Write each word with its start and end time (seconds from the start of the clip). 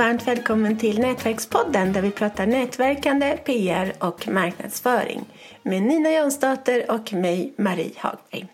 varmt 0.00 0.28
välkommen 0.28 0.78
till 0.78 1.00
Nätverkspodden 1.00 1.92
där 1.92 2.02
vi 2.02 2.10
pratar 2.10 2.46
nätverkande, 2.46 3.38
PR 3.44 3.92
och 3.98 4.28
marknadsföring 4.28 5.24
med 5.62 5.82
Nina 5.82 6.12
Jonsdotter 6.12 6.90
och 6.90 7.12
mig, 7.12 7.52
Marie 7.56 7.92
Hagberg. 7.96 8.46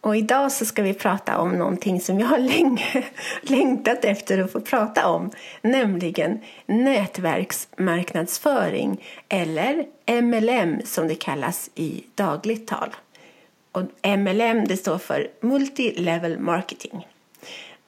Och 0.00 0.16
idag 0.16 0.52
så 0.52 0.64
ska 0.64 0.82
vi 0.82 0.94
prata 0.94 1.38
om 1.38 1.52
någonting 1.52 2.00
som 2.00 2.20
jag 2.20 2.26
har 2.26 2.38
länge 2.38 3.04
längtat 3.42 4.04
efter 4.04 4.38
att 4.38 4.52
få 4.52 4.60
prata 4.60 5.08
om, 5.08 5.30
nämligen 5.62 6.40
nätverksmarknadsföring 6.66 9.04
eller 9.28 9.84
MLM 10.22 10.80
som 10.84 11.08
det 11.08 11.14
kallas 11.14 11.70
i 11.74 12.04
dagligt 12.14 12.66
tal. 12.66 12.88
Och 13.72 13.82
MLM 14.18 14.64
det 14.68 14.76
står 14.76 14.98
för 14.98 15.28
Multi-Level 15.40 16.38
Marketing. 16.38 17.06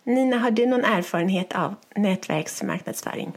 Nina, 0.08 0.38
har 0.38 0.50
du 0.50 0.66
någon 0.66 0.84
erfarenhet 0.84 1.52
av 1.52 1.74
nätverksmarknadsföring? 1.96 3.32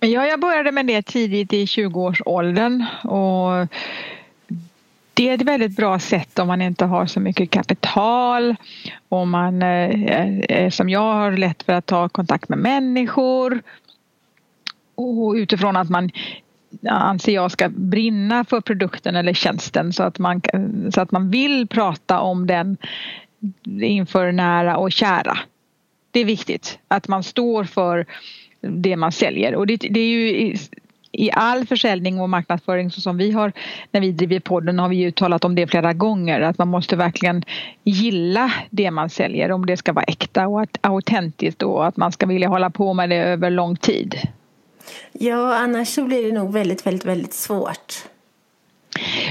Ja, 0.00 0.26
jag 0.26 0.40
började 0.40 0.72
med 0.72 0.86
det 0.86 1.02
tidigt 1.02 1.52
i 1.52 1.64
20-årsåldern 1.64 2.84
och 3.02 3.68
det 5.14 5.28
är 5.28 5.34
ett 5.34 5.42
väldigt 5.42 5.76
bra 5.76 5.98
sätt 5.98 6.38
om 6.38 6.48
man 6.48 6.62
inte 6.62 6.84
har 6.84 7.06
så 7.06 7.20
mycket 7.20 7.50
kapital 7.50 8.56
och 9.08 9.28
man 9.28 9.62
eh, 9.62 10.38
eh, 10.38 10.70
som 10.70 10.88
jag 10.88 11.14
har 11.14 11.32
lätt 11.32 11.62
för 11.62 11.72
att 11.72 11.86
ta 11.86 12.08
kontakt 12.08 12.48
med 12.48 12.58
människor 12.58 13.62
och 14.94 15.32
utifrån 15.34 15.76
att 15.76 15.90
man 15.90 16.10
anser 16.88 17.34
jag 17.34 17.50
ska 17.50 17.68
brinna 17.68 18.44
för 18.44 18.60
produkten 18.60 19.16
eller 19.16 19.32
tjänsten 19.34 19.92
så 19.92 20.02
att 20.02 20.18
man, 20.18 20.42
så 20.94 21.00
att 21.00 21.10
man 21.10 21.30
vill 21.30 21.68
prata 21.68 22.20
om 22.20 22.46
den 22.46 22.76
inför 23.82 24.32
nära 24.32 24.76
och 24.76 24.92
kära. 24.92 25.38
Det 26.10 26.20
är 26.20 26.24
viktigt 26.24 26.78
att 26.88 27.08
man 27.08 27.22
står 27.22 27.64
för 27.64 28.06
det 28.60 28.96
man 28.96 29.12
säljer 29.12 29.54
och 29.54 29.66
det, 29.66 29.76
det 29.76 30.00
är 30.00 30.08
ju 30.08 30.28
i, 30.28 30.58
i, 31.12 31.30
all 31.32 31.66
försäljning 31.66 32.20
och 32.20 32.30
marknadsföring 32.30 32.90
så 32.90 33.00
som 33.00 33.16
vi 33.16 33.30
har 33.30 33.52
när 33.90 34.00
vi 34.00 34.12
driver 34.12 34.40
podden 34.40 34.78
har 34.78 34.88
vi 34.88 34.96
ju 34.96 35.10
talat 35.10 35.44
om 35.44 35.54
det 35.54 35.66
flera 35.66 35.92
gånger 35.92 36.40
att 36.40 36.58
man 36.58 36.68
måste 36.68 36.96
verkligen 36.96 37.44
gilla 37.84 38.52
det 38.70 38.90
man 38.90 39.10
säljer 39.10 39.52
om 39.52 39.66
det 39.66 39.76
ska 39.76 39.92
vara 39.92 40.04
äkta 40.04 40.48
och 40.48 40.68
autentiskt 40.80 41.62
och 41.62 41.86
att 41.86 41.96
man 41.96 42.12
ska 42.12 42.26
vilja 42.26 42.48
hålla 42.48 42.70
på 42.70 42.94
med 42.94 43.10
det 43.10 43.16
över 43.16 43.50
lång 43.50 43.76
tid. 43.76 44.16
Ja, 45.12 45.56
annars 45.56 45.88
så 45.88 46.04
blir 46.04 46.26
det 46.26 46.32
nog 46.32 46.52
väldigt, 46.52 46.86
väldigt, 46.86 47.04
väldigt 47.04 47.34
svårt. 47.34 47.94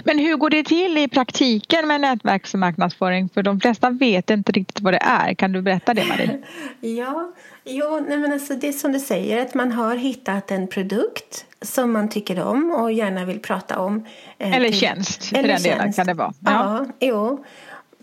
Men 0.03 0.19
hur 0.19 0.36
går 0.38 0.50
det 0.50 0.64
till 0.64 0.97
i 0.97 1.08
praktiken 1.08 1.88
med 1.88 2.02
nätverksmarknadsföring? 2.02 3.30
För 3.30 3.44
de 3.44 3.59
flesta 3.59 3.89
vet 3.89 4.30
inte 4.30 4.52
riktigt 4.52 4.80
vad 4.81 4.94
det 4.94 5.02
är. 5.02 5.33
Kan 5.33 5.52
du 5.52 5.61
berätta 5.61 5.94
det 5.94 6.06
Marie? 6.06 6.44
ja, 6.81 7.33
jo, 7.64 8.06
nej 8.08 8.17
men 8.17 8.34
alltså 8.34 8.53
det 8.53 8.67
är 8.67 8.72
som 8.72 8.91
du 8.91 9.00
säger 9.00 9.41
att 9.41 9.53
man 9.53 9.72
har 9.72 9.95
hittat 9.95 10.52
en 10.52 10.67
produkt 10.67 11.45
som 11.61 11.91
man 11.91 12.09
tycker 12.09 12.44
om 12.44 12.72
och 12.72 12.91
gärna 12.91 13.25
vill 13.25 13.39
prata 13.39 13.80
om. 13.80 14.06
Eh, 14.38 14.56
eller 14.56 14.69
till, 14.69 14.80
tjänst 14.80 15.25
för 15.25 15.38
eller 15.38 15.47
den 15.47 15.61
delen 15.61 15.80
tjänst. 15.80 15.97
kan 15.97 16.08
det 16.08 16.14
vara. 16.14 16.34
Ja, 16.39 16.86
ja 17.00 17.08
jo. 17.08 17.45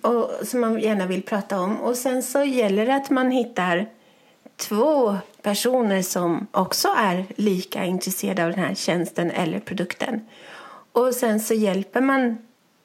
Och, 0.03 0.31
som 0.47 0.61
man 0.61 0.81
gärna 0.81 1.07
vill 1.07 1.23
prata 1.23 1.61
om. 1.61 1.77
Och 1.77 1.97
sen 1.97 2.23
så 2.23 2.45
gäller 2.45 2.87
det 2.87 2.95
att 2.95 3.11
man 3.11 3.31
hittar 3.31 3.87
två 4.57 5.17
personer 5.43 6.03
som 6.03 6.47
också 6.51 6.89
är 6.97 7.27
lika 7.37 7.85
intresserade 7.85 8.45
av 8.45 8.51
den 8.51 8.61
här 8.61 8.75
tjänsten 8.75 9.31
eller 9.31 9.61
produkten. 9.61 10.21
Och 10.93 11.15
sen 11.15 11.41
så 11.41 11.55
hjälper 11.55 12.01
man 12.01 12.39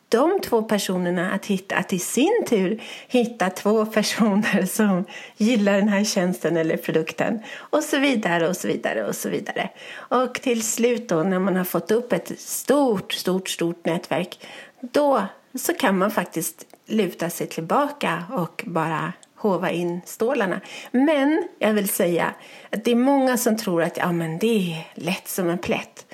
de 0.10 0.40
två 0.42 0.62
personerna 0.62 1.32
att, 1.32 1.46
hitta, 1.46 1.76
att 1.76 1.94
i 1.94 2.00
sin 2.00 2.46
tur 2.50 2.82
hitta 3.08 3.50
två 3.50 3.86
personer 3.94 4.66
som 4.66 5.06
gillar 5.38 5.74
den 5.74 5.88
här 5.90 6.04
tjänsten 6.04 6.58
eller 6.58 6.78
produkten 6.78 7.40
och 7.56 7.84
så 7.84 8.00
vidare 8.00 8.50
och 8.50 8.58
så 8.58 8.68
vidare 8.68 9.08
och 9.08 9.16
så 9.16 9.30
vidare. 9.30 9.70
Och 9.96 10.42
till 10.42 10.64
slut 10.64 11.10
då 11.10 11.24
när 11.24 11.40
man 11.40 11.56
har 11.56 11.64
fått 11.64 11.92
upp 11.92 12.14
ett 12.14 12.40
stort, 12.40 13.14
stort, 13.14 13.50
stort 13.50 13.86
nätverk 13.86 14.48
då 14.82 15.24
så 15.56 15.74
kan 15.74 15.98
man 15.98 16.12
faktiskt 16.12 16.66
luta 16.86 17.30
sig 17.30 17.48
tillbaka 17.48 18.24
och 18.32 18.64
bara 18.66 19.14
hova 19.36 19.72
in 19.72 20.02
stålarna. 20.06 20.62
Men 20.92 21.48
jag 21.60 21.74
vill 21.74 21.90
säga 21.90 22.34
att 22.70 22.84
det 22.84 22.92
är 22.92 22.96
många 22.96 23.38
som 23.38 23.58
tror 23.58 23.84
att 23.84 23.98
ja, 23.98 24.12
men 24.12 24.38
det 24.38 24.74
är 24.74 24.88
lätt 24.94 25.28
som 25.28 25.50
en 25.50 25.58
plätt. 25.58 26.05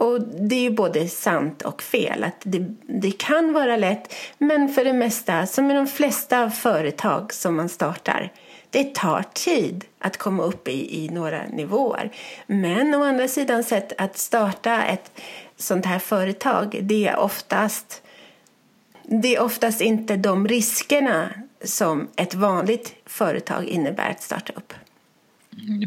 Och 0.00 0.20
det 0.20 0.54
är 0.54 0.60
ju 0.60 0.70
både 0.70 1.08
sant 1.08 1.62
och 1.62 1.82
fel. 1.82 2.24
Att 2.24 2.40
det, 2.42 2.74
det, 2.86 3.10
kan 3.10 3.52
vara 3.52 3.76
lätt, 3.76 4.14
men 4.38 4.68
för 4.68 4.84
det 4.84 4.92
mesta, 4.92 5.46
som 5.46 5.66
med 5.66 5.76
de 5.76 5.86
flesta 5.86 6.50
företag 6.50 7.32
som 7.32 7.56
man 7.56 7.68
startar, 7.68 8.32
det 8.70 8.94
tar 8.94 9.24
tid 9.32 9.84
att 9.98 10.16
komma 10.16 10.42
upp 10.42 10.68
i, 10.68 11.04
i 11.04 11.08
några 11.08 11.42
nivåer. 11.46 12.10
Men 12.46 12.94
å 12.94 13.04
andra 13.04 13.28
sidan 13.28 13.64
sett 13.64 14.00
att 14.00 14.18
starta 14.18 14.82
ett 14.82 15.20
sånt 15.56 15.86
här 15.86 15.98
företag, 15.98 16.78
det 16.82 17.08
är 17.08 17.16
oftast 17.18 18.02
det 19.02 19.36
är 19.36 19.42
oftast 19.42 19.80
inte 19.80 20.16
de 20.16 20.48
riskerna 20.48 21.28
som 21.64 22.08
ett 22.16 22.34
vanligt 22.34 22.94
företag 23.06 23.64
innebär 23.64 24.10
att 24.10 24.22
starta 24.22 24.52
upp. 24.52 24.72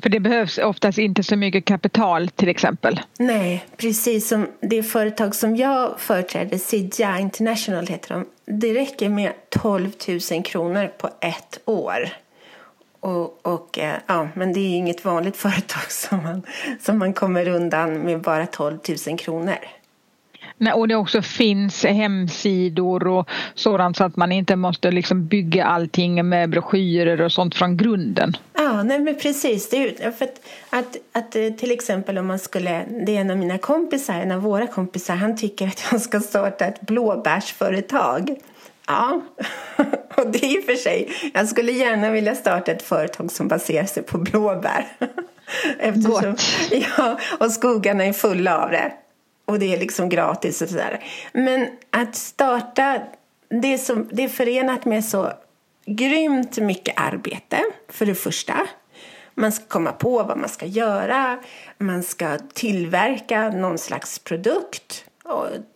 För 0.02 0.10
det 0.10 0.20
behövs 0.20 0.58
oftast 0.58 0.98
inte 0.98 1.24
så 1.24 1.36
mycket 1.36 1.66
kapital 1.66 2.30
till 2.30 2.50
exempel. 2.50 3.02
Nej, 3.20 3.66
precis 3.78 4.28
som 4.28 4.48
det 4.62 4.84
företag 4.84 5.36
som 5.36 5.56
jag 5.56 6.00
företräder, 6.00 6.58
Sidja 6.58 7.20
International 7.20 7.88
heter 7.88 8.14
de. 8.14 8.26
Det 8.60 8.74
räcker 8.74 9.10
med 9.10 9.34
12 9.50 9.92
000 10.32 10.44
kronor 10.44 10.88
på 10.98 11.10
ett 11.22 11.60
år. 11.66 12.10
Och, 13.00 13.46
och, 13.46 13.80
eh, 13.80 13.96
ja, 14.08 14.28
men 14.34 14.54
det 14.54 14.60
är 14.60 14.76
inget 14.76 15.06
vanligt 15.06 15.38
företag 15.48 15.92
som 15.92 16.24
man, 16.24 16.44
som 16.82 17.00
man 17.00 17.14
kommer 17.14 17.48
undan 17.48 18.00
med 18.00 18.22
bara 18.22 18.46
12 18.46 18.78
000 19.08 19.18
kronor. 19.18 19.58
Och 20.76 20.88
det 20.88 20.96
också 20.96 21.22
finns 21.22 21.86
hemsidor 21.86 23.08
och 23.08 23.30
sådant 23.54 23.98
så 23.98 24.04
att 24.04 24.16
man 24.16 24.32
inte 24.32 24.56
måste 24.56 24.92
liksom 24.92 25.28
bygga 25.28 25.66
allting 25.66 26.30
med 26.30 26.50
broschyrer 26.50 27.22
och 27.22 27.32
sånt 27.32 27.56
från 27.56 27.78
grunden. 27.78 28.38
Ja, 28.74 28.84
nej 28.84 29.00
men 29.00 29.16
precis. 29.16 29.70
Det 29.70 30.04
är, 30.04 30.12
för 30.12 30.26
att, 30.26 30.40
att, 30.70 30.98
att, 31.12 31.36
eh, 31.36 31.50
till 31.50 31.72
exempel 31.72 32.18
om 32.18 32.28
man 32.28 32.40
skulle, 32.40 32.86
det 33.06 33.18
är 33.18 33.22
en 33.22 33.32
av 33.32 33.38
mina 33.38 33.58
kompisar, 33.58 34.14
en 34.14 34.32
av 34.32 34.42
våra 34.42 34.68
kompisar, 34.68 35.16
han 35.16 35.38
tycker 35.38 35.68
att 35.68 35.84
jag 35.92 36.02
ska 36.02 36.20
starta 36.20 36.66
ett 36.66 36.82
blåbärsföretag. 36.82 38.36
Ja, 38.88 39.22
och 40.16 40.28
det 40.28 40.46
är 40.46 40.58
i 40.58 40.60
och 40.60 40.64
för 40.64 40.76
sig, 40.76 41.12
jag 41.34 41.48
skulle 41.48 41.72
gärna 41.72 42.12
vilja 42.12 42.36
starta 42.36 42.72
ett 42.72 42.82
företag 42.82 43.32
som 43.32 43.48
baserar 43.48 43.86
sig 43.86 44.04
på 44.04 44.18
blåbär. 44.18 44.88
Eftersom, 45.80 46.36
ja, 46.98 47.20
och 47.40 47.52
skogarna 47.52 48.06
är 48.06 48.14
fulla 48.14 48.64
av 48.64 48.72
det 48.72 48.92
och 49.46 49.60
det 49.60 49.74
är 49.74 49.80
liksom 49.80 50.10
gratis 50.10 50.62
och 50.62 50.70
sådär. 50.70 51.04
Men 51.34 51.68
att 51.90 52.16
starta, 52.16 53.02
det 53.62 53.78
som, 53.78 54.10
det 54.12 54.24
är 54.24 54.30
förenat 54.30 54.86
med 54.86 55.06
så 55.06 55.34
grymt 55.86 56.58
mycket 56.58 56.94
arbete, 56.98 57.64
för 57.90 58.06
det 58.06 58.16
första. 58.16 58.68
Man 59.36 59.52
ska 59.52 59.66
komma 59.66 59.92
på 59.92 60.24
vad 60.24 60.38
man 60.38 60.50
ska 60.50 60.66
göra, 60.66 61.40
man 61.78 62.04
ska 62.04 62.38
tillverka 62.54 63.50
någon 63.50 63.78
slags 63.78 64.20
produkt 64.20 65.06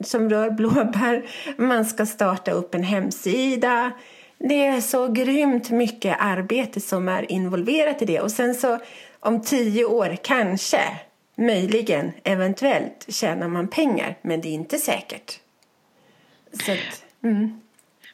som 0.04 0.30
rör 0.30 0.50
blåbär, 0.50 1.26
man 1.58 1.86
ska 1.86 2.06
starta 2.06 2.52
upp 2.52 2.76
en 2.76 2.84
hemsida. 2.84 3.92
Det 4.38 4.66
är 4.66 4.82
så 4.82 5.08
grymt 5.08 5.70
mycket 5.70 6.18
arbete 6.20 6.82
som 6.82 7.08
är 7.08 7.32
involverat 7.32 8.02
i 8.02 8.06
det. 8.06 8.20
Och 8.20 8.32
sen 8.32 8.56
så 8.56 8.80
om 9.20 9.42
tio 9.42 9.86
år, 9.86 10.18
kanske, 10.24 10.82
möjligen, 11.36 12.12
eventuellt 12.24 13.06
tjänar 13.08 13.48
man 13.48 13.68
pengar, 13.68 14.18
men 14.22 14.42
det 14.42 14.48
är 14.48 14.54
inte 14.54 14.78
säkert. 14.78 15.40
Så 16.66 16.72
att, 16.72 17.04
mm. 17.24 17.62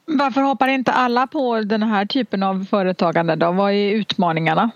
Varför 0.06 0.42
hoppar 0.42 0.68
inte 0.68 0.92
alla 0.92 1.28
på 1.28 1.62
den 1.62 1.84
här 1.84 2.06
typen 2.06 2.44
av 2.44 2.66
företagande 2.70 3.36
då? 3.36 3.52
Vad 3.52 3.72
är 3.72 3.92
utmaningarna? 3.92 4.72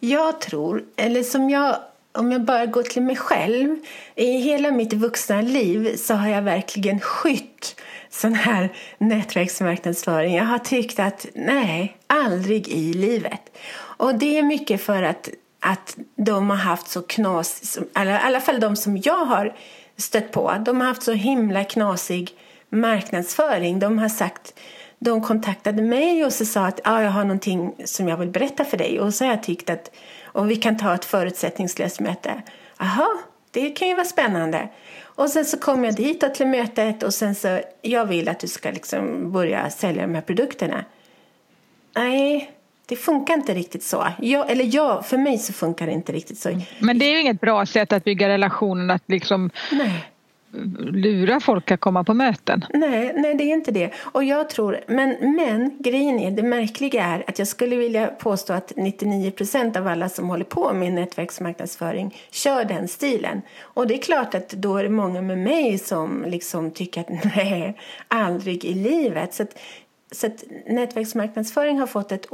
Jag 0.00 0.40
tror, 0.40 0.84
eller 0.96 1.22
som 1.22 1.50
jag 1.50 1.76
om 2.14 2.32
jag 2.32 2.44
bara 2.44 2.66
går 2.66 2.82
till 2.82 3.02
mig 3.02 3.16
själv. 3.16 3.76
I 4.14 4.26
hela 4.26 4.70
mitt 4.70 4.92
vuxna 4.92 5.40
liv 5.40 5.96
så 5.96 6.14
har 6.14 6.28
jag 6.28 6.42
verkligen 6.42 7.00
skytt 7.00 7.80
sån 8.10 8.34
här 8.34 8.72
nätverksmarknadsföring. 8.98 10.34
Jag 10.34 10.44
har 10.44 10.58
tyckt 10.58 10.98
att 10.98 11.26
nej, 11.34 11.96
aldrig 12.06 12.68
i 12.68 12.92
livet. 12.92 13.56
Och 13.74 14.14
det 14.14 14.38
är 14.38 14.42
mycket 14.42 14.82
för 14.82 15.02
att 15.02 15.28
att 15.64 15.96
de 16.16 16.50
har 16.50 16.56
haft 16.56 16.88
så 16.88 17.02
knas, 17.02 17.78
eller 17.94 18.12
i 18.12 18.18
alla 18.22 18.40
fall 18.40 18.60
de 18.60 18.76
som 18.76 18.96
jag 18.96 19.24
har 19.24 19.54
stött 19.96 20.32
på, 20.32 20.54
de 20.60 20.80
har 20.80 20.88
haft 20.88 21.02
så 21.02 21.12
himla 21.12 21.64
knasig 21.64 22.30
marknadsföring. 22.72 23.78
De 23.78 23.98
har 23.98 24.08
sagt, 24.08 24.54
de 24.98 25.22
kontaktade 25.22 25.82
mig 25.82 26.24
och 26.24 26.32
så 26.32 26.44
sa 26.44 26.66
att 26.66 26.80
ah, 26.84 27.02
jag 27.02 27.10
har 27.10 27.24
någonting 27.24 27.74
som 27.84 28.08
jag 28.08 28.16
vill 28.16 28.28
berätta 28.28 28.64
för 28.64 28.76
dig 28.76 29.00
och 29.00 29.14
så 29.14 29.24
har 29.24 29.30
jag 29.30 29.42
tyckt 29.42 29.70
att 29.70 29.90
och 30.24 30.50
vi 30.50 30.56
kan 30.56 30.76
ta 30.76 30.94
ett 30.94 31.04
förutsättningslöst 31.04 32.00
möte. 32.00 32.42
Aha, 32.76 33.08
det 33.50 33.70
kan 33.70 33.88
ju 33.88 33.94
vara 33.94 34.04
spännande. 34.04 34.68
Och 35.00 35.28
sen 35.28 35.44
så 35.44 35.58
kom 35.58 35.84
jag 35.84 35.96
dit 35.96 36.34
till 36.34 36.46
mötet 36.46 37.02
och 37.02 37.14
sen 37.14 37.34
så, 37.34 37.60
jag 37.82 38.06
vill 38.06 38.28
att 38.28 38.40
du 38.40 38.48
ska 38.48 38.70
liksom 38.70 39.32
börja 39.32 39.70
sälja 39.70 40.02
de 40.02 40.14
här 40.14 40.22
produkterna. 40.22 40.84
Nej, 41.94 42.50
Det 42.86 42.96
funkar 42.96 43.34
inte 43.34 43.54
riktigt 43.54 43.82
så. 43.82 44.06
Jag, 44.20 44.50
eller 44.50 44.74
jag, 44.74 45.06
för 45.06 45.18
mig 45.18 45.38
så 45.38 45.52
funkar 45.52 45.86
det 45.86 45.92
inte 45.92 46.12
riktigt 46.12 46.38
så. 46.38 46.60
Men 46.78 46.98
det 46.98 47.04
är 47.04 47.12
ju 47.12 47.20
inget 47.20 47.40
bra 47.40 47.66
sätt 47.66 47.92
att 47.92 48.04
bygga 48.04 48.28
relationer, 48.28 48.94
att 48.94 49.02
liksom 49.06 49.50
Nej 49.72 50.11
lura 50.92 51.40
folk 51.40 51.70
att 51.70 51.80
komma 51.80 52.04
på 52.04 52.14
möten. 52.14 52.64
Nej, 52.74 53.12
nej, 53.16 53.34
det 53.34 53.44
är 53.44 53.54
inte 53.54 53.70
det. 53.70 53.90
Och 53.98 54.24
jag 54.24 54.50
tror, 54.50 54.80
men, 54.86 55.36
men 55.36 55.76
grejen 55.78 56.18
är, 56.18 56.30
det 56.30 56.42
märkliga 56.42 57.04
är 57.04 57.24
att 57.26 57.38
jag 57.38 57.48
skulle 57.48 57.76
vilja 57.76 58.06
påstå 58.06 58.52
att 58.52 58.72
99 58.76 59.30
procent 59.30 59.76
av 59.76 59.86
alla 59.86 60.08
som 60.08 60.28
håller 60.28 60.44
på 60.44 60.72
med 60.72 60.92
nätverksmarknadsföring 60.92 62.16
kör 62.30 62.64
den 62.64 62.88
stilen. 62.88 63.42
Och 63.60 63.86
det 63.86 63.94
är 63.94 64.02
klart 64.02 64.34
att 64.34 64.48
då 64.48 64.76
är 64.76 64.82
det 64.82 64.90
många 64.90 65.22
med 65.22 65.38
mig 65.38 65.78
som 65.78 66.24
liksom 66.28 66.70
tycker 66.70 67.00
att 67.00 67.08
nej, 67.36 67.78
aldrig 68.08 68.64
i 68.64 68.74
livet. 68.74 69.34
Så 69.34 69.44
så 70.12 70.26
att 70.26 70.44
nätverksmarknadsföring 70.66 71.78
har 71.78 71.86
fått 71.86 72.12
ett 72.12 72.26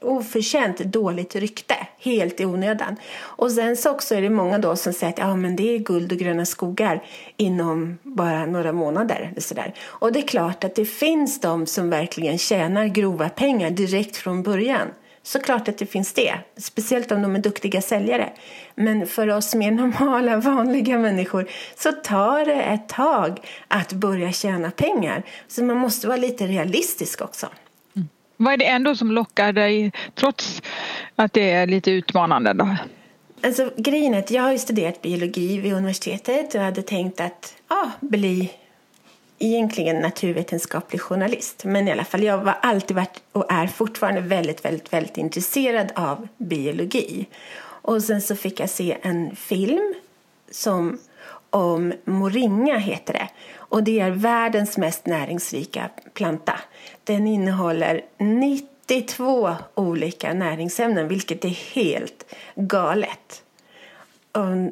oförtjänt 0.00 0.78
dåligt 0.78 1.36
rykte, 1.36 1.74
helt 1.98 2.40
i 2.40 2.44
onödan. 2.44 2.96
Och 3.18 3.52
sen 3.52 3.76
så 3.76 3.90
också 3.90 4.14
är 4.14 4.22
det 4.22 4.30
många 4.30 4.58
då 4.58 4.76
som 4.76 4.92
säger 4.92 5.12
att 5.12 5.18
ja, 5.18 5.36
men 5.36 5.56
det 5.56 5.74
är 5.74 5.78
guld 5.78 6.12
och 6.12 6.18
gröna 6.18 6.46
skogar 6.46 7.02
inom 7.36 7.98
bara 8.02 8.46
några 8.46 8.72
månader. 8.72 9.32
Och, 9.36 9.42
så 9.42 9.54
där. 9.54 9.74
och 9.82 10.12
det 10.12 10.18
är 10.18 10.26
klart 10.26 10.64
att 10.64 10.74
det 10.74 10.86
finns 10.86 11.40
de 11.40 11.66
som 11.66 11.90
verkligen 11.90 12.38
tjänar 12.38 12.86
grova 12.86 13.28
pengar 13.28 13.70
direkt 13.70 14.16
från 14.16 14.42
början. 14.42 14.88
Såklart 15.26 15.68
att 15.68 15.78
det 15.78 15.86
finns 15.86 16.12
det, 16.12 16.38
speciellt 16.56 17.12
om 17.12 17.22
de 17.22 17.34
är 17.34 17.38
duktiga 17.38 17.82
säljare. 17.82 18.32
Men 18.74 19.06
för 19.06 19.28
oss 19.28 19.54
mer 19.54 19.70
normala, 19.70 20.36
vanliga 20.40 20.98
människor 20.98 21.48
så 21.76 21.92
tar 21.92 22.44
det 22.44 22.62
ett 22.62 22.88
tag 22.88 23.40
att 23.68 23.92
börja 23.92 24.32
tjäna 24.32 24.70
pengar. 24.70 25.22
Så 25.48 25.64
man 25.64 25.76
måste 25.76 26.06
vara 26.06 26.16
lite 26.16 26.46
realistisk 26.46 27.20
också. 27.20 27.48
Mm. 27.96 28.08
Vad 28.36 28.52
är 28.52 28.56
det 28.56 28.64
ändå 28.64 28.94
som 28.94 29.12
lockar 29.12 29.52
dig, 29.52 29.92
trots 30.14 30.62
att 31.16 31.32
det 31.32 31.50
är 31.50 31.66
lite 31.66 31.90
utmanande? 31.90 32.52
Då? 32.52 32.76
Alltså, 33.42 33.70
grejen 33.76 34.14
är 34.14 34.18
att 34.18 34.30
jag 34.30 34.42
har 34.42 34.56
studerat 34.56 35.02
biologi 35.02 35.60
vid 35.60 35.72
universitetet 35.72 36.54
och 36.54 36.60
hade 36.60 36.82
tänkt 36.82 37.20
att 37.20 37.54
ja, 37.68 37.90
bli 38.00 38.50
egentligen 39.38 40.00
naturvetenskaplig 40.00 41.00
journalist. 41.00 41.64
Men 41.64 41.88
i 41.88 41.92
alla 41.92 42.04
fall, 42.04 42.22
jag 42.22 42.38
har 42.38 42.58
alltid 42.62 42.96
varit 42.96 43.22
och 43.32 43.52
är 43.52 43.66
fortfarande 43.66 44.20
väldigt, 44.20 44.64
väldigt, 44.64 44.92
väldigt 44.92 45.16
intresserad 45.16 45.92
av 45.94 46.28
biologi. 46.38 47.26
Och 47.58 48.02
sen 48.02 48.22
så 48.22 48.36
fick 48.36 48.60
jag 48.60 48.70
se 48.70 48.96
en 49.02 49.36
film 49.36 49.94
som 50.50 50.98
om 51.50 51.92
moringa 52.04 52.78
heter 52.78 53.12
det. 53.12 53.28
Och 53.56 53.82
det 53.82 54.00
är 54.00 54.10
världens 54.10 54.76
mest 54.76 55.06
näringsrika 55.06 55.90
planta. 56.14 56.54
Den 57.04 57.26
innehåller 57.26 58.04
92 58.18 59.54
olika 59.74 60.34
näringsämnen, 60.34 61.08
vilket 61.08 61.44
är 61.44 61.74
helt 61.74 62.34
galet 62.54 63.42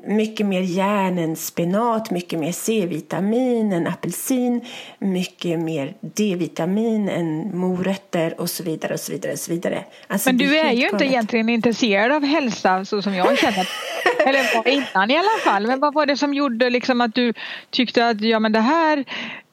mycket 0.06 0.46
mer 0.46 0.61
järn 0.61 1.19
än 1.19 1.37
spenat, 1.37 2.11
mycket 2.11 2.38
mer 2.38 2.52
C-vitamin 2.52 3.72
än 3.72 3.87
apelsin, 3.87 4.64
mycket 4.99 5.61
mer 5.61 5.94
D-vitamin 6.00 7.08
än 7.08 7.58
morötter 7.58 8.40
och 8.40 8.50
så 8.50 8.62
vidare. 8.62 8.94
och 8.94 9.00
så 9.00 9.12
vidare, 9.12 9.32
och 9.32 9.38
så 9.38 9.52
vidare. 9.52 9.84
Alltså, 10.06 10.28
Men 10.28 10.38
du 10.38 10.58
är 10.58 10.72
ju 10.72 10.88
inte 10.88 11.05
egentligen 11.05 11.49
intresserad 11.49 12.12
av 12.12 12.25
hälsa 12.25 12.84
så 12.84 13.02
som 13.02 13.14
jag 13.14 13.38
känner. 13.38 13.69
Eller 14.26 14.56
var 14.56 14.69
innan 14.69 15.11
i 15.11 15.16
alla 15.16 15.38
fall. 15.44 15.67
Men 15.67 15.81
vad 15.81 15.94
var 15.94 16.06
det 16.06 16.17
som 16.17 16.34
gjorde 16.34 16.70
liksom 16.70 17.00
att 17.00 17.14
du 17.14 17.32
tyckte 17.70 18.08
att 18.08 18.20
ja, 18.20 18.38
men 18.38 18.52
det 18.52 18.60
här 18.60 19.05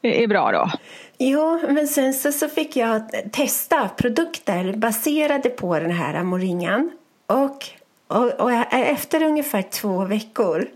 är 0.02 0.26
bra 0.26 0.52
då? 0.52 0.70
Jo, 1.18 1.60
men 1.68 1.88
sen 1.88 2.14
så, 2.14 2.32
så 2.32 2.48
fick 2.48 2.76
jag 2.76 3.02
testa 3.32 3.88
produkter 3.88 4.72
baserade 4.72 5.48
på 5.48 5.78
den 5.78 5.90
här 5.90 6.22
moringan. 6.22 6.90
Och 7.26 7.66
och, 8.12 8.40
och 8.40 8.52
efter 8.72 9.22
ungefär 9.22 9.62
två 9.62 10.04
veckor 10.04 10.66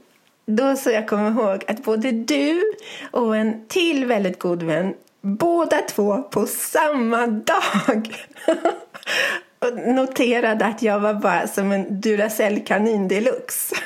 då 0.47 0.77
så 0.77 0.91
jag 0.91 1.09
kommer 1.09 1.31
ihåg 1.31 1.65
att 1.67 1.85
både 1.85 2.11
du 2.11 2.63
och 3.11 3.37
en 3.37 3.67
till 3.69 4.05
väldigt 4.05 4.39
god 4.39 4.63
vän 4.63 4.95
båda 5.21 5.77
två 5.81 6.23
på 6.23 6.47
samma 6.47 7.27
dag 7.27 8.15
noterade 9.87 10.67
att 10.67 10.83
jag 10.83 11.01
var 11.01 11.15
bara 11.15 11.47
som 11.49 11.73
en 11.73 12.01
Duracell-kanin 12.01 13.09
deluxe. 13.09 13.77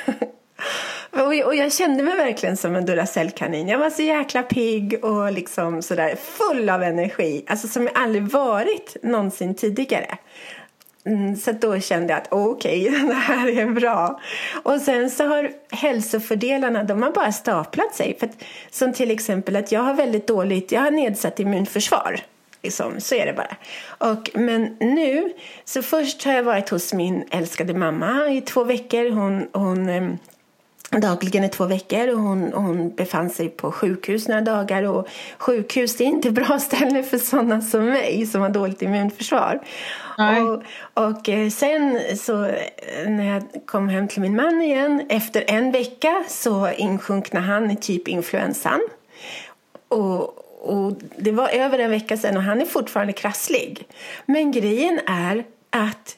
och 1.45 1.55
jag 1.55 1.73
kände 1.73 2.03
mig 2.03 2.15
verkligen 2.15 2.57
som 2.57 2.75
en 2.75 2.85
Duracell-kanin. 2.85 3.67
Jag 3.67 3.79
var 3.79 3.89
så 3.89 4.01
jäkla 4.01 4.43
pigg 4.43 5.03
och 5.03 5.31
liksom 5.31 5.81
sådär 5.81 6.15
full 6.15 6.69
av 6.69 6.83
energi. 6.83 7.45
Alltså 7.47 7.67
som 7.67 7.83
jag 7.83 7.97
aldrig 7.97 8.23
varit 8.23 8.95
någonsin 9.03 9.55
tidigare. 9.55 10.17
Mm, 11.05 11.35
så 11.35 11.51
då 11.51 11.79
kände 11.79 12.13
jag 12.13 12.21
att 12.21 12.27
okej, 12.31 12.89
okay, 12.89 13.01
det 13.07 13.13
här 13.13 13.59
är 13.59 13.65
bra. 13.65 14.19
Och 14.63 14.81
sen 14.81 15.09
så 15.09 15.23
har 15.23 15.51
hälsofördelarna, 15.71 16.83
de 16.83 17.01
har 17.01 17.11
bara 17.11 17.31
staplat 17.31 17.95
sig. 17.95 18.17
För 18.19 18.27
att, 18.27 18.43
som 18.69 18.93
till 18.93 19.11
exempel 19.11 19.55
att 19.55 19.71
jag 19.71 19.81
har 19.81 19.93
väldigt 19.93 20.27
dåligt, 20.27 20.71
jag 20.71 20.81
har 20.81 20.91
nedsatt 20.91 21.39
immunförsvar. 21.39 22.19
Liksom, 22.63 23.01
så 23.01 23.15
är 23.15 23.25
det 23.25 23.33
bara. 23.33 23.55
Och, 24.11 24.29
men 24.33 24.77
nu, 24.79 25.33
så 25.65 25.81
först 25.81 26.23
har 26.23 26.33
jag 26.33 26.43
varit 26.43 26.69
hos 26.69 26.93
min 26.93 27.23
älskade 27.31 27.73
mamma 27.73 28.29
i 28.29 28.41
två 28.41 28.63
veckor. 28.63 29.09
Hon, 29.09 29.47
hon 29.53 29.89
ehm, 29.89 30.17
dagligen 30.99 31.43
i 31.43 31.49
två 31.49 31.65
veckor 31.65 32.07
och 32.07 32.19
hon, 32.19 32.53
hon 32.53 32.95
befann 32.95 33.29
sig 33.29 33.49
på 33.49 33.71
sjukhus 33.71 34.27
några 34.27 34.41
dagar 34.41 34.83
och 34.83 35.07
sjukhus 35.37 36.01
är 36.01 36.05
inte 36.05 36.31
bra 36.41 36.59
ställe 36.59 37.03
för 37.03 37.17
sådana 37.17 37.61
som 37.61 37.85
mig 37.85 38.25
som 38.25 38.41
har 38.41 38.49
dåligt 38.49 38.81
immunförsvar. 38.81 39.59
Och, 40.17 40.63
och 41.05 41.29
eh, 41.29 41.49
sen 41.49 41.99
så 42.17 42.45
eh, 42.45 43.09
när 43.09 43.33
jag 43.33 43.43
kom 43.65 43.89
hem 43.89 44.07
till 44.07 44.21
min 44.21 44.35
man 44.35 44.61
igen 44.61 45.05
efter 45.09 45.43
en 45.47 45.71
vecka 45.71 46.23
så 46.27 46.71
insjunknade 46.71 47.45
han 47.45 47.71
i 47.71 47.75
typ 47.75 48.07
influensan. 48.07 48.79
Och, 49.87 50.37
och 50.61 50.93
det 51.17 51.31
var 51.31 51.49
över 51.49 51.79
en 51.79 51.89
vecka 51.89 52.17
sedan 52.17 52.37
och 52.37 52.43
han 52.43 52.61
är 52.61 52.65
fortfarande 52.65 53.13
krasslig. 53.13 53.87
Men 54.25 54.51
grejen 54.51 54.99
är 55.07 55.43
att 55.69 56.17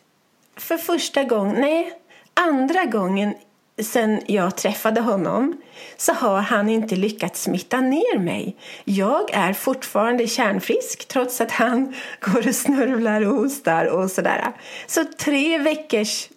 för 0.58 0.78
första 0.78 1.24
gången, 1.24 1.62
nej, 1.62 1.92
andra 2.34 2.86
gången 2.86 3.34
sen 3.82 4.22
jag 4.28 4.58
träffade 4.58 5.02
honom 5.02 5.62
så 5.98 6.14
har 6.14 6.42
han 6.42 6.70
inte 6.70 6.96
lyckats 6.96 7.42
smitta 7.42 7.82
ner 7.82 8.20
mig. 8.20 8.58
Jag 8.84 9.34
är 9.34 9.54
fortfarande 9.54 10.28
kärnfrisk 10.28 11.08
trots 11.08 11.42
att 11.42 11.52
han 11.52 11.96
går 12.20 12.48
och 12.48 12.56
snörvlar 12.56 13.22
och 13.22 13.36
hostar 13.36 13.86
och 13.86 14.12
sådär. 14.12 14.52
Så 14.88 15.06
tre 15.18 15.58
veckors 15.58 16.30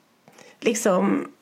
liksom 0.61 1.33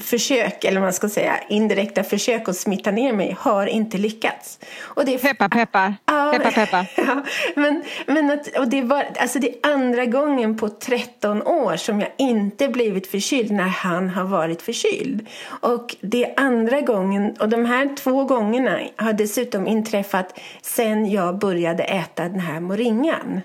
försök, 0.00 0.64
eller 0.64 0.80
man 0.80 0.92
ska 0.92 1.08
säga 1.08 1.38
indirekta 1.48 2.04
försök 2.04 2.48
att 2.48 2.56
smitta 2.56 2.90
ner 2.90 3.12
mig 3.12 3.36
har 3.38 3.66
inte 3.66 3.98
lyckats. 3.98 4.58
Och 4.80 5.04
det 5.04 5.14
är, 5.14 5.18
peppa, 5.18 5.48
peppa. 5.48 5.94
Ja, 6.06 6.34
peppa, 6.36 6.50
peppa. 6.50 6.86
Ja, 6.96 7.22
men, 7.54 7.82
men 8.06 8.30
att, 8.30 8.58
och 8.58 8.68
det, 8.68 8.82
var, 8.82 9.04
alltså 9.18 9.38
det 9.38 9.48
är 9.48 9.72
andra 9.72 10.04
gången 10.04 10.56
på 10.56 10.68
13 10.68 11.42
år 11.42 11.76
som 11.76 12.00
jag 12.00 12.10
inte 12.18 12.68
blivit 12.68 13.06
förkyld 13.06 13.50
när 13.50 13.68
han 13.68 14.10
har 14.10 14.24
varit 14.24 14.62
förkyld. 14.62 15.26
Och 15.46 15.96
det 16.00 16.24
är 16.24 16.34
andra 16.36 16.80
gången, 16.80 17.36
och 17.40 17.48
de 17.48 17.64
här 17.64 17.96
två 17.96 18.24
gångerna 18.24 18.80
har 18.96 19.12
dessutom 19.12 19.66
inträffat 19.66 20.40
sen 20.62 21.10
jag 21.10 21.38
började 21.38 21.82
äta 21.82 22.22
den 22.22 22.40
här 22.40 22.60
moringan. 22.60 23.40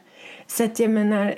Så 0.48 0.64
att 0.64 0.80
jag 0.80 0.90
menar, 0.90 1.36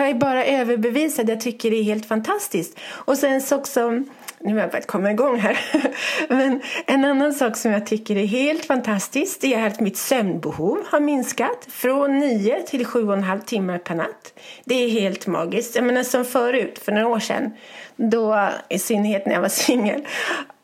jag 0.00 0.10
är 0.10 0.14
bara 0.14 0.44
överbevisad. 0.44 1.30
Jag 1.30 1.40
tycker 1.40 1.70
det 1.70 1.76
är 1.76 1.84
helt 1.84 2.06
fantastiskt. 2.06 2.78
Och 2.80 3.18
sen 3.18 3.40
så 3.40 3.56
också 3.56 4.02
nu 4.40 4.52
har 4.52 4.60
jag 4.60 4.70
börjat 4.70 4.86
komma 4.86 5.10
igång 5.10 5.38
här. 5.38 5.60
Men 6.28 6.60
en 6.86 7.04
annan 7.04 7.34
sak 7.34 7.56
som 7.56 7.72
jag 7.72 7.86
tycker 7.86 8.16
är 8.16 8.26
helt 8.26 8.64
fantastiskt 8.64 9.44
är 9.44 9.66
att 9.66 9.80
mitt 9.80 9.96
sömnbehov 9.96 10.78
har 10.86 11.00
minskat 11.00 11.66
från 11.68 12.18
9 12.18 12.62
till 12.62 12.86
7,5 12.86 13.44
timmar 13.44 13.78
per 13.78 13.94
natt. 13.94 14.34
Det 14.64 14.74
är 14.74 14.88
helt 14.88 15.26
magiskt. 15.26 15.74
Jag 15.74 15.84
menar 15.84 16.02
som 16.02 16.24
förut, 16.24 16.78
för 16.84 16.92
några 16.92 17.08
år 17.08 17.18
sedan, 17.20 17.52
då, 17.96 18.48
i 18.68 18.78
synnerhet 18.78 19.26
när 19.26 19.34
jag 19.34 19.40
var 19.40 19.48
singel, 19.48 20.06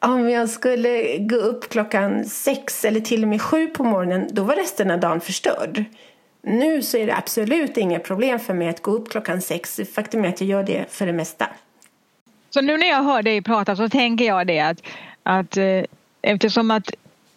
om 0.01 0.31
jag 0.31 0.49
skulle 0.49 1.19
gå 1.19 1.37
upp 1.37 1.69
klockan 1.69 2.25
sex 2.25 2.85
eller 2.85 3.01
till 3.01 3.23
och 3.23 3.29
med 3.29 3.43
sju 3.43 3.67
på 3.67 3.85
morgonen, 3.85 4.29
då 4.33 4.43
var 4.43 4.57
resten 4.57 4.91
av 4.91 5.01
dagen 5.01 5.21
förstörd. 5.21 5.85
Nu 6.47 6.83
så 6.83 6.97
är 6.97 7.07
det 7.07 7.17
absolut 7.17 7.77
inget 7.77 8.05
problem 8.05 8.39
för 8.39 8.55
mig 8.55 8.69
att 8.69 8.83
gå 8.83 8.91
upp 8.91 9.11
klockan 9.11 9.41
sex. 9.41 9.81
Faktum 9.95 10.25
är 10.25 10.29
att 10.29 10.41
jag 10.41 10.51
gör 10.51 10.63
det 10.63 10.85
för 10.89 11.07
det 11.07 11.13
mesta. 11.13 11.47
Så 12.51 12.61
nu 12.61 12.77
när 12.77 12.87
jag 12.87 13.03
hör 13.03 13.23
dig 13.23 13.43
prata 13.43 13.77
så 13.77 13.89
tänker 13.89 14.25
jag 14.25 14.47
det 14.47 14.61
att, 14.61 14.83
att 15.23 15.57
eh, 15.57 15.83
eftersom 16.23 16.71
att 16.71 16.91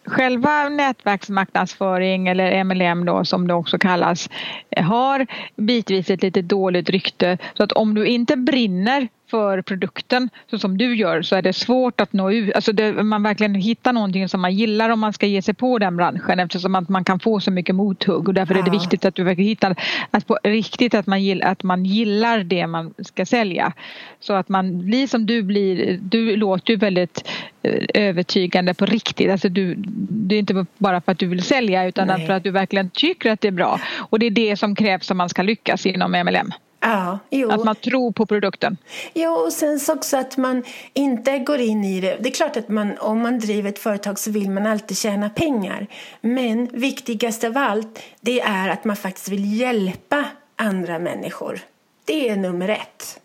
själva 0.05 0.69
nätverksmarknadsföring 0.69 2.27
eller 2.27 2.63
MLM 2.63 3.05
då 3.05 3.25
som 3.25 3.47
det 3.47 3.53
också 3.53 3.79
kallas 3.79 4.29
har 4.77 5.27
bitvis 5.55 6.09
ett 6.09 6.23
lite 6.23 6.41
dåligt 6.41 6.89
rykte 6.89 7.37
så 7.53 7.63
att 7.63 7.71
om 7.71 7.95
du 7.95 8.07
inte 8.07 8.35
brinner 8.35 9.07
för 9.29 9.61
produkten 9.61 10.29
så 10.49 10.59
som 10.59 10.77
du 10.77 10.95
gör 10.95 11.21
så 11.21 11.35
är 11.35 11.41
det 11.41 11.53
svårt 11.53 12.01
att 12.01 12.13
nå 12.13 12.31
ut. 12.31 12.55
Alltså 12.55 12.71
det, 12.71 13.03
man 13.03 13.23
verkligen 13.23 13.55
hittar 13.55 13.93
någonting 13.93 14.29
som 14.29 14.41
man 14.41 14.55
gillar 14.55 14.89
om 14.89 14.99
man 14.99 15.13
ska 15.13 15.25
ge 15.25 15.41
sig 15.41 15.53
på 15.53 15.79
den 15.79 15.97
branschen 15.97 16.39
eftersom 16.39 16.75
att 16.75 16.89
man 16.89 17.03
kan 17.03 17.19
få 17.19 17.39
så 17.39 17.51
mycket 17.51 17.75
mothugg 17.75 18.27
och 18.27 18.33
därför 18.33 18.53
ja. 18.53 18.61
är 18.61 18.65
det 18.65 18.71
viktigt 18.71 19.05
att 19.05 19.15
du 19.15 19.23
verkligen 19.23 19.47
hittar 19.47 19.75
att 20.11 20.27
på 20.27 20.37
riktigt 20.43 20.93
att 20.93 21.07
man, 21.07 21.23
gillar, 21.23 21.47
att 21.47 21.63
man 21.63 21.85
gillar 21.85 22.43
det 22.43 22.67
man 22.67 22.93
ska 22.99 23.25
sälja. 23.25 23.73
Så 24.19 24.33
att 24.33 24.49
man 24.49 24.85
blir 24.85 25.07
som 25.07 25.25
du 25.25 25.43
blir. 25.43 25.99
Du 26.01 26.35
låter 26.35 26.73
ju 26.73 26.79
väldigt 26.79 27.29
eh, 27.63 27.83
övertygande 27.93 28.73
på 28.73 28.85
riktigt. 28.85 29.31
Alltså 29.31 29.49
du, 29.49 29.75
det 30.09 30.35
är 30.35 30.39
inte 30.39 30.65
bara 30.77 31.01
för 31.01 31.11
att 31.11 31.19
du 31.19 31.27
vill 31.27 31.43
sälja 31.43 31.85
utan 31.85 32.07
Nej. 32.07 32.27
för 32.27 32.33
att 32.33 32.43
du 32.43 32.51
verkligen 32.51 32.89
tycker 32.89 33.31
att 33.31 33.41
det 33.41 33.47
är 33.47 33.51
bra. 33.51 33.79
Och 33.97 34.19
det 34.19 34.25
är 34.25 34.31
det 34.31 34.57
som 34.57 34.75
krävs 34.75 35.11
om 35.11 35.17
man 35.17 35.29
ska 35.29 35.41
lyckas 35.41 35.85
inom 35.85 36.11
MLM. 36.11 36.51
Ja, 36.79 37.19
jo. 37.29 37.51
Att 37.51 37.65
man 37.65 37.75
tror 37.75 38.11
på 38.11 38.25
produkten. 38.25 38.77
Ja, 39.13 39.29
och 39.29 39.53
sen 39.53 39.79
också 39.89 40.17
att 40.17 40.37
man 40.37 40.63
inte 40.93 41.39
går 41.39 41.59
in 41.59 41.83
i 41.83 42.01
det. 42.01 42.17
Det 42.19 42.29
är 42.29 42.33
klart 42.33 42.57
att 42.57 42.69
man, 42.69 42.97
om 42.97 43.21
man 43.21 43.39
driver 43.39 43.69
ett 43.69 43.79
företag 43.79 44.19
så 44.19 44.31
vill 44.31 44.49
man 44.49 44.67
alltid 44.67 44.97
tjäna 44.97 45.29
pengar. 45.29 45.87
Men 46.21 46.69
viktigast 46.73 47.43
av 47.43 47.57
allt, 47.57 48.03
det 48.21 48.41
är 48.41 48.69
att 48.69 48.85
man 48.85 48.95
faktiskt 48.95 49.29
vill 49.29 49.59
hjälpa 49.59 50.25
andra 50.55 50.99
människor. 50.99 51.59
Det 52.05 52.29
är 52.29 52.35
nummer 52.35 52.69
ett. 52.69 53.19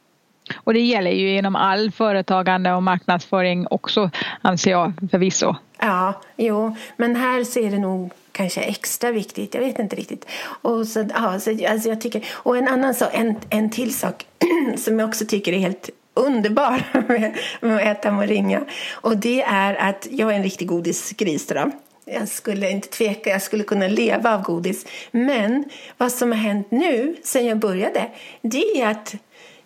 Och 0.56 0.74
det 0.74 0.80
gäller 0.80 1.10
ju 1.10 1.36
inom 1.36 1.56
all 1.56 1.90
företagande 1.90 2.72
och 2.72 2.82
marknadsföring 2.82 3.66
också, 3.70 4.10
anser 4.42 4.70
jag 4.70 4.92
förvisso. 5.10 5.54
Ja, 5.78 6.20
jo, 6.36 6.76
men 6.96 7.16
här 7.16 7.44
ser 7.44 7.70
det 7.70 7.78
nog 7.78 8.12
kanske 8.32 8.60
extra 8.60 9.10
viktigt. 9.10 9.54
Jag 9.54 9.60
vet 9.60 9.78
inte 9.78 9.96
riktigt. 9.96 10.26
Och, 10.44 10.86
så, 10.86 11.04
ja, 11.14 11.40
så, 11.40 11.66
alltså 11.68 11.88
jag 11.88 12.00
tycker, 12.00 12.24
och 12.32 12.56
en 12.56 12.68
annan 12.68 12.94
så, 12.94 13.04
en, 13.12 13.36
en 13.50 13.70
till 13.70 13.94
sak 13.94 14.26
som 14.76 14.98
jag 14.98 15.08
också 15.08 15.24
tycker 15.26 15.52
är 15.52 15.58
helt 15.58 15.90
underbar 16.14 16.82
med, 17.08 17.38
med 17.60 17.76
att 17.76 17.98
äta 17.98 18.10
moringa. 18.10 18.64
Och 18.90 19.16
det 19.16 19.42
är 19.42 19.74
att 19.74 20.08
jag 20.10 20.30
är 20.30 20.36
en 20.36 20.42
riktig 20.42 20.68
godisgris. 20.68 21.46
Då. 21.46 21.70
Jag 22.04 22.28
skulle 22.28 22.70
inte 22.70 22.88
tveka, 22.88 23.30
jag 23.30 23.42
skulle 23.42 23.64
kunna 23.64 23.88
leva 23.88 24.34
av 24.34 24.42
godis. 24.42 24.86
Men 25.10 25.64
vad 25.98 26.12
som 26.12 26.32
har 26.32 26.38
hänt 26.38 26.70
nu 26.70 27.16
sen 27.24 27.46
jag 27.46 27.58
började, 27.58 28.10
det 28.42 28.80
är 28.80 28.90
att, 28.90 29.14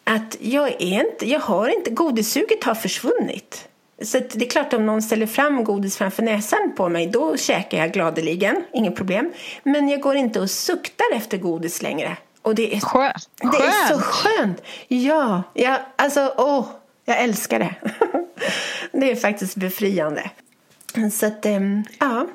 att 0.04 0.36
jag, 0.40 0.68
är 0.68 1.00
inte, 1.00 1.30
jag 1.30 1.40
har 1.40 1.68
inte, 1.68 1.90
godissuget 1.90 2.64
har 2.64 2.74
försvunnit. 2.74 3.65
Så 4.02 4.18
det 4.18 4.44
är 4.44 4.50
klart 4.50 4.72
om 4.72 4.86
någon 4.86 5.02
ställer 5.02 5.26
fram 5.26 5.64
godis 5.64 5.96
framför 5.96 6.22
näsan 6.22 6.72
på 6.76 6.88
mig 6.88 7.06
då 7.06 7.36
käkar 7.36 7.78
jag 7.78 7.92
gladeligen, 7.92 8.64
inget 8.72 8.96
problem. 8.96 9.32
Men 9.62 9.88
jag 9.88 10.00
går 10.00 10.16
inte 10.16 10.40
och 10.40 10.50
suktar 10.50 11.06
efter 11.14 11.38
godis 11.38 11.82
längre. 11.82 12.16
Och 12.42 12.54
det 12.54 12.76
är, 12.76 12.80
skönt. 12.80 13.30
Det 13.40 13.46
är 13.46 13.88
så 13.88 13.98
skönt! 13.98 14.62
Ja, 14.88 15.42
ja 15.54 15.80
alltså 15.96 16.32
åh, 16.36 16.66
jag 17.04 17.22
älskar 17.22 17.58
det. 17.58 17.74
det 18.92 19.10
är 19.10 19.16
faktiskt 19.16 19.56
befriande. 19.56 20.30
Så 21.12 21.26
att, 21.26 21.46
ehm, 21.46 21.84
ja, 22.00 22.26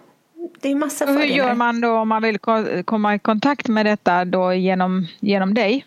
det 0.62 0.72
är 0.72 0.76
massa 0.76 1.06
fördelar. 1.06 1.28
Hur 1.28 1.34
gör 1.34 1.54
man 1.54 1.82
då 1.82 1.98
om 1.98 2.08
man 2.08 2.22
vill 2.22 2.40
komma 2.86 3.16
i 3.16 3.20
kontakt 3.20 3.68
med 3.68 3.86
detta 3.86 4.26
då 4.26 4.54
genom, 4.54 5.08
genom 5.20 5.54
dig? 5.54 5.86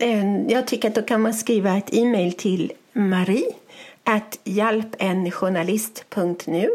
Ehm, 0.00 0.48
jag 0.48 0.66
tycker 0.66 0.88
att 0.88 0.94
då 0.94 1.02
kan 1.02 1.22
man 1.22 1.34
skriva 1.34 1.76
ett 1.76 1.94
e-mail 1.94 2.32
till 2.32 2.72
Marie 2.92 3.52
at 4.04 4.38
hjälpenjournalist.nu 4.44 6.70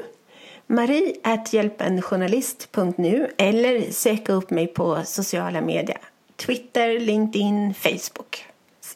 Marie 0.67 1.15
at 1.23 1.53
hjälpenjournalist.nu 1.53 3.31
eller 3.37 3.91
söka 3.91 4.33
upp 4.33 4.49
mig 4.49 4.67
på 4.67 5.01
sociala 5.05 5.61
medier. 5.61 5.99
Twitter, 6.35 6.99
LinkedIn, 6.99 7.73
Facebook, 7.73 8.45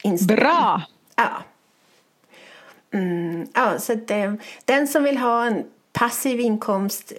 Instagram. 0.03 0.37
Bra! 0.37 0.81
Ja. 1.15 1.43
Mm, 2.93 3.47
ja, 3.53 3.79
så 3.79 3.93
att, 3.93 4.11
eh, 4.11 4.33
den 4.65 4.87
som 4.87 5.03
vill 5.03 5.17
ha 5.17 5.45
en 5.45 5.65
passiv 5.93 6.39
inkomst 6.39 7.13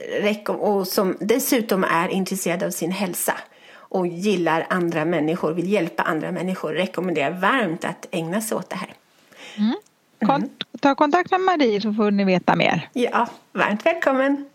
och 0.46 0.88
som 0.88 1.16
dessutom 1.20 1.84
är 1.84 2.08
intresserad 2.08 2.62
av 2.62 2.70
sin 2.70 2.90
hälsa 2.90 3.34
och 3.72 4.06
gillar 4.06 4.66
andra 4.70 5.04
människor, 5.04 5.52
vill 5.52 5.72
hjälpa 5.72 6.02
andra 6.02 6.32
människor, 6.32 6.72
rekommenderar 6.72 7.30
varmt 7.30 7.84
att 7.84 8.06
ägna 8.10 8.40
sig 8.40 8.56
åt 8.56 8.70
det 8.70 8.76
här. 8.76 8.94
Mm. 9.56 9.74
Mm. 10.20 10.50
Ta 10.80 10.94
kontakt 10.94 11.30
med 11.30 11.40
Marie 11.40 11.80
så 11.80 11.92
får 11.92 12.10
ni 12.10 12.24
veta 12.24 12.56
mer. 12.56 12.88
Ja, 12.92 13.28
varmt 13.52 13.86
välkommen! 13.86 14.48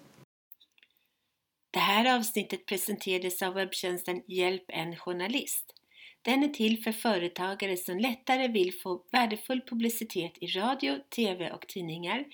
Det 1.72 1.80
här 1.80 2.18
avsnittet 2.18 2.66
presenterades 2.66 3.42
av 3.42 3.54
webbtjänsten 3.54 4.22
Hjälp 4.28 4.64
en 4.68 4.96
journalist. 4.96 5.74
Den 6.22 6.44
är 6.44 6.48
till 6.48 6.84
för 6.84 6.92
företagare 6.92 7.78
som 7.78 7.98
lättare 7.98 8.48
vill 8.48 8.74
få 8.84 9.04
värdefull 9.12 9.62
publicitet 9.62 10.32
i 10.42 10.48
radio, 10.48 10.96
tv 11.16 11.52
och 11.52 11.68
tidningar 11.68 12.26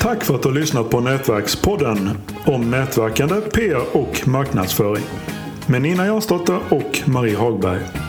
Tack 0.00 0.24
för 0.24 0.34
att 0.34 0.42
du 0.42 0.48
har 0.48 0.54
lyssnat 0.54 0.90
på 0.90 1.00
Nätverkspodden 1.00 2.10
om 2.46 2.70
nätverkande, 2.70 3.40
PR 3.40 3.96
och 3.96 4.28
marknadsföring 4.28 5.04
med 5.68 5.82
Nina 5.82 6.06
Jansdotter 6.06 6.60
och 6.70 7.08
Marie 7.08 7.36
Hagberg. 7.36 8.03